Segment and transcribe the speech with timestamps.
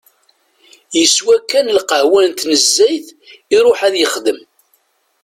[0.97, 3.07] Yeswa kan lqahwa-s n tnezzayt
[3.55, 4.39] iruḥ ad yexdem.